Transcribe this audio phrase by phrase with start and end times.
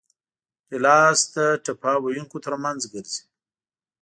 [0.69, 3.23] ګیلاس د ټپه ویونکو ترمنځ ګرځي.